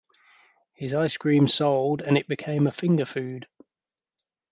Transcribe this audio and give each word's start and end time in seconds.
His 0.73 0.95
ice 0.95 1.15
cream 1.15 1.47
sold 1.47 2.01
and 2.01 2.17
it 2.17 2.27
became 2.27 2.65
a 2.65 2.71
finger 2.71 3.05
food. 3.05 3.47